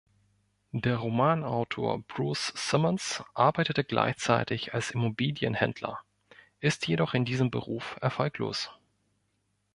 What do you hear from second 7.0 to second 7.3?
in